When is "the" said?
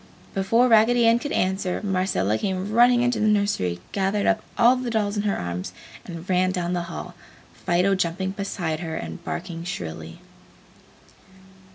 3.19-3.27, 4.75-4.89, 6.73-6.81